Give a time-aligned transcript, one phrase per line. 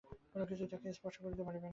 [0.31, 1.69] কোনো কিছুই তাকে স্পর্শ করতে পারবে না।